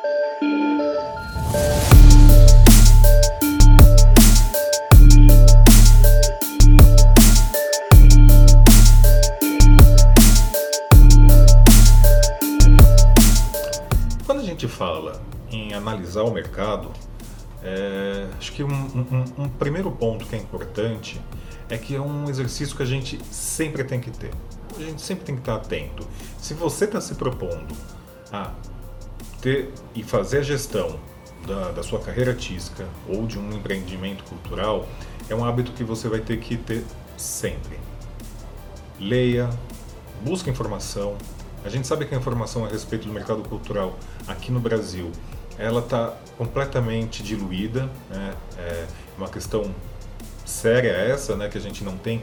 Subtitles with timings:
[0.00, 0.08] Quando
[14.38, 16.90] a gente fala em analisar o mercado,
[17.62, 21.20] é, acho que um, um, um primeiro ponto que é importante
[21.68, 24.32] é que é um exercício que a gente sempre tem que ter.
[24.78, 26.08] A gente sempre tem que estar atento.
[26.38, 27.76] Se você está se propondo
[28.32, 28.50] a
[29.40, 30.98] ter e fazer a gestão
[31.46, 34.86] da, da, sua carreira artística ou de um empreendimento cultural,
[35.28, 36.84] é um hábito que você vai ter que ter
[37.16, 37.78] sempre.
[38.98, 39.48] Leia,
[40.22, 41.16] busque informação.
[41.64, 45.10] A gente sabe que a informação a respeito do mercado cultural aqui no Brasil
[45.58, 47.90] ela está completamente diluída.
[48.08, 48.34] Né?
[48.58, 49.74] É uma questão
[50.44, 51.48] séria essa, né?
[51.48, 52.22] que a gente não tem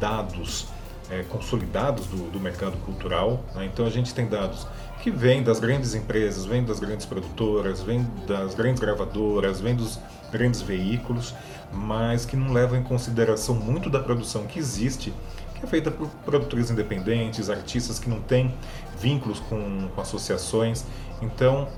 [0.00, 0.66] dados
[1.10, 3.42] é, consolidados do, do, mercado cultural.
[3.54, 3.66] Né?
[3.66, 4.66] Então a gente tem dados
[5.02, 9.98] que vêm das grandes empresas, vêm das grandes produtoras, vêm das grandes gravadoras, vêm dos
[10.30, 11.34] grandes veículos,
[11.72, 15.12] mas que não levam em consideração muito da produção que existe,
[15.54, 18.54] que é feita por produtores independentes, artistas que não têm
[19.00, 20.84] vínculos com, com associações.
[21.22, 21.68] Então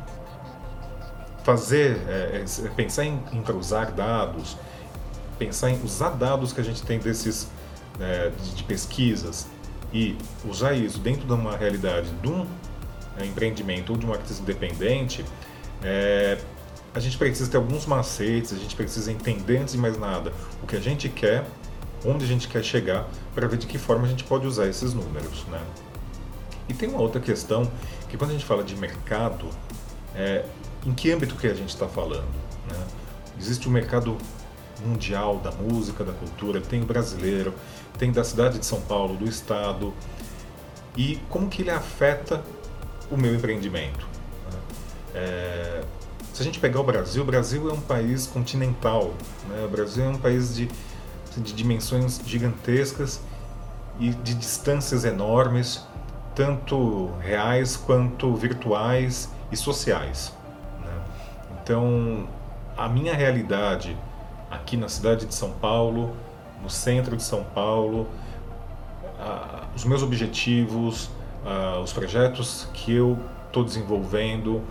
[1.42, 4.56] fazer, é, é, pensar em, em cruzar dados,
[5.38, 7.48] pensar em usar dados que a gente tem desses
[8.00, 9.46] é, de, de, pesquisas
[9.92, 12.46] e usar isso dentro de uma realidade de um
[13.18, 15.24] é, empreendimento ou de um artista independente,
[15.82, 16.38] é,
[16.94, 20.66] a gente precisa ter alguns macetes, a gente precisa entender antes de mais nada o
[20.66, 21.44] que a gente quer,
[22.04, 24.94] onde a gente quer chegar, para ver de que forma a gente pode usar esses
[24.94, 25.60] números, né?
[26.68, 27.70] E tem uma outra questão
[28.08, 29.48] que quando a gente fala de mercado,
[30.14, 30.44] é,
[30.86, 32.28] em que âmbito que a gente está falando?
[32.68, 32.86] Né?
[33.38, 34.16] Existe o um mercado
[34.84, 37.54] mundial da música, da cultura, tem o brasileiro,
[37.98, 39.92] tem da cidade de São Paulo, do estado,
[40.96, 42.42] e como que ele afeta
[43.10, 44.06] o meu empreendimento?
[44.50, 44.58] Né?
[45.14, 45.84] É,
[46.32, 49.12] se a gente pegar o Brasil, o Brasil é um país continental,
[49.48, 49.64] né?
[49.64, 50.68] o Brasil é um país de,
[51.36, 53.20] de dimensões gigantescas
[53.98, 55.84] e de distâncias enormes,
[56.34, 60.32] tanto reais quanto virtuais e sociais.
[61.62, 62.28] Então,
[62.76, 63.96] a minha realidade
[64.50, 66.14] aqui na cidade de São Paulo,
[66.62, 68.06] no centro de São Paulo,
[69.18, 71.10] uh, os meus objetivos,
[71.44, 74.62] uh, os projetos que eu estou desenvolvendo,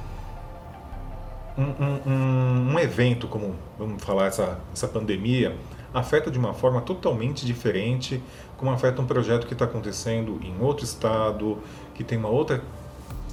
[1.57, 5.55] um, um, um, evento como, vamos falar, essa, essa pandemia,
[5.93, 8.21] afeta de uma forma totalmente diferente
[8.57, 11.57] como afeta um projeto que está acontecendo em outro estado,
[11.95, 12.61] que tem uma outra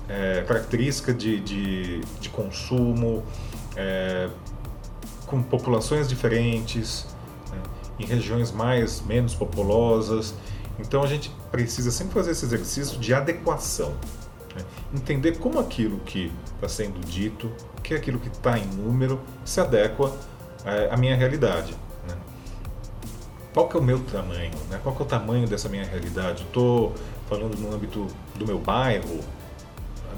[0.09, 3.25] é, característica de, de, de consumo,
[3.77, 4.29] é,
[5.27, 7.07] com populações diferentes,
[7.51, 7.61] né,
[7.99, 10.35] em regiões mais menos populosas.
[10.79, 13.95] Então a gente precisa sempre fazer esse exercício de adequação,
[14.55, 17.51] né, entender como aquilo que está sendo dito,
[17.83, 20.13] que é aquilo que está em número, se adequa
[20.65, 21.75] é, à minha realidade.
[22.09, 22.15] Né.
[23.53, 24.53] Qual que é o meu tamanho?
[24.71, 24.81] Né?
[24.83, 26.43] Qual que é o tamanho dessa minha realidade?
[26.43, 26.95] Estou
[27.29, 29.21] falando no âmbito do meu bairro,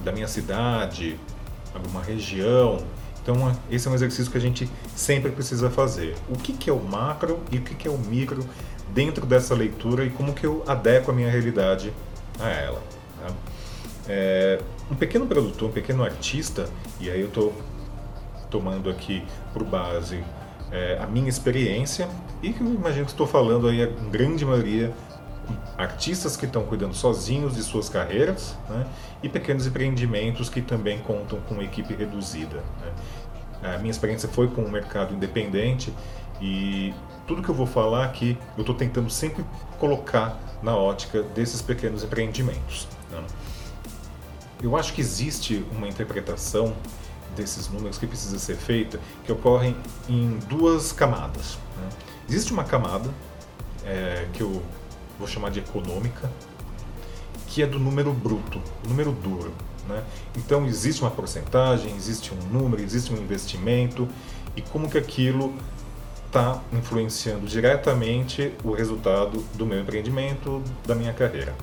[0.05, 1.19] da minha cidade,
[1.91, 2.79] uma região.
[3.23, 6.15] Então, esse é um exercício que a gente sempre precisa fazer.
[6.29, 8.45] O que, que é o macro e o que, que é o micro
[8.95, 11.93] dentro dessa leitura e como que eu adequo a minha realidade
[12.41, 12.83] a ela.
[13.21, 13.34] Tá?
[14.09, 16.69] É, um pequeno produtor, um pequeno artista,
[16.99, 17.53] e aí eu estou
[18.51, 20.25] tomando aqui por base
[20.73, 22.09] é, a minha experiência
[22.43, 24.93] e que eu imagino que estou falando aí a grande maioria
[25.78, 28.84] artistas que estão cuidando sozinhos de suas carreiras né,
[29.22, 32.65] e pequenos empreendimentos que também contam com equipe reduzida.
[32.81, 33.75] Né.
[33.75, 35.94] A minha experiência foi com o mercado independente
[36.41, 36.93] e
[37.28, 39.44] tudo que eu vou falar aqui eu estou tentando sempre
[39.78, 42.88] colocar na ótica desses pequenos empreendimentos.
[43.12, 43.22] Né.
[44.61, 46.75] Eu acho que existe uma interpretação
[47.37, 49.77] desses números que precisa ser feita que ocorrem
[50.09, 51.56] em duas camadas.
[51.77, 51.88] Né.
[52.28, 53.09] Existe uma camada
[53.84, 54.61] é, que eu
[55.19, 56.31] vou chamar de econômica,
[57.49, 59.53] que é do número bruto, número duro.
[59.89, 60.03] Né?
[60.37, 64.09] Então existe uma porcentagem, existe um número, existe um investimento
[64.55, 65.55] e como que aquilo
[66.26, 71.55] está influenciando diretamente o resultado do meu empreendimento, da minha carreira.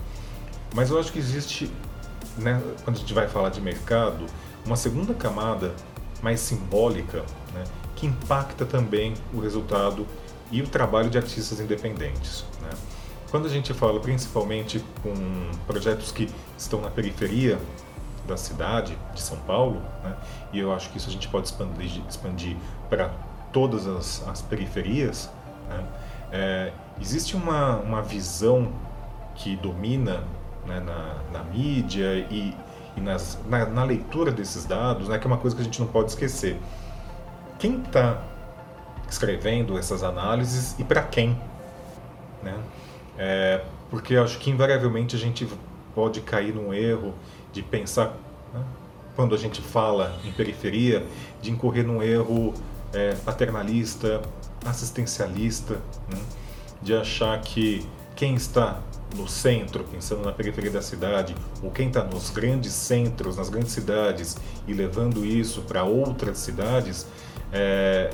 [0.74, 1.72] Mas eu acho que existe,
[2.38, 4.25] né, quando a gente vai falar de mercado,
[4.66, 5.74] uma segunda camada
[6.22, 7.24] mais simbólica,
[7.54, 7.63] né,
[7.96, 10.07] que impacta também o resultado
[10.52, 12.44] e o trabalho de artistas independentes.
[12.62, 12.69] Né?
[13.31, 15.13] Quando a gente fala principalmente com
[15.66, 17.60] projetos que estão na periferia
[18.27, 20.16] da cidade de São Paulo, né,
[20.54, 22.57] e eu acho que isso a gente pode expandir, expandir
[22.89, 23.10] para
[23.51, 25.30] todas as, as periferias,
[25.69, 25.83] né,
[26.31, 28.72] é, existe uma, uma visão
[29.36, 30.24] que domina
[30.66, 32.56] né, na, na mídia e,
[32.95, 35.80] e nas, na, na, leitura desses dados, né, que é uma coisa que a gente
[35.80, 36.60] não pode esquecer.
[37.60, 38.21] Quem está
[39.10, 41.39] escrevendo essas análises e para quem?
[42.42, 42.57] Né?
[43.18, 45.48] É, porque acho que invariavelmente a gente
[45.94, 47.14] pode cair num erro
[47.54, 48.14] de pensar,
[48.54, 48.64] né,
[49.16, 51.06] quando a gente fala em periferia,
[51.42, 52.54] de incorrer num erro
[52.94, 54.22] é, paternalista,
[54.66, 55.76] assistencialista,
[56.12, 56.20] né,
[56.82, 58.82] de achar que quem está
[59.16, 63.72] no centro, pensando na periferia da cidade, ou quem está nos grandes centros, nas grandes
[63.72, 67.08] cidades, e levando isso para outras cidades,
[67.52, 68.14] é,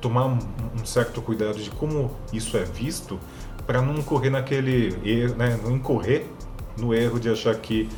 [0.00, 0.38] tomar um,
[0.80, 3.20] um, certo cuidado de como isso é visto,
[3.66, 6.26] para não incorrer naquele erro, né, não incorrer
[6.76, 7.88] no erro de achar que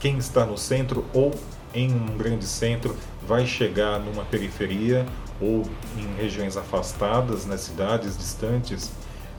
[0.00, 1.34] quem está no centro ou
[1.74, 2.96] em um grande centro
[3.26, 5.06] vai chegar numa periferia
[5.40, 5.62] ou
[5.96, 8.90] em regiões afastadas, nas cidades distantes,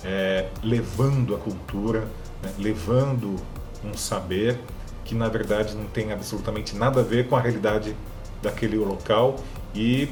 [0.03, 2.01] é, levando a cultura,
[2.43, 3.35] né, levando
[3.83, 4.59] um saber
[5.03, 7.95] que na verdade não tem absolutamente nada a ver com a realidade
[8.41, 9.37] daquele local
[9.73, 10.09] e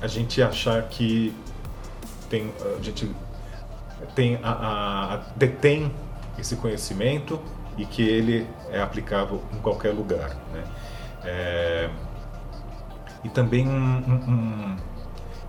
[0.00, 1.32] a gente achar que
[2.28, 3.10] tem, a gente
[4.14, 4.50] tem a,
[5.14, 5.92] a, detém
[6.38, 7.40] esse conhecimento
[7.76, 10.36] e que ele é aplicável em qualquer lugar.
[10.52, 10.64] Né?
[11.24, 11.90] É,
[13.24, 14.76] e também um, um,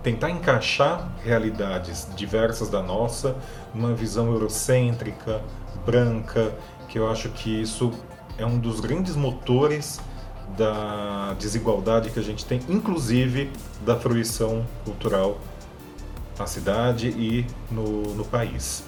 [0.02, 3.36] tentar encaixar realidades diversas da nossa
[3.74, 5.40] numa visão eurocêntrica,
[5.84, 6.54] branca,
[6.88, 7.92] que eu acho que isso
[8.36, 10.00] é um dos grandes motores
[10.56, 13.50] da desigualdade que a gente tem, inclusive
[13.84, 15.38] da fruição cultural
[16.38, 18.84] na cidade e no, no país.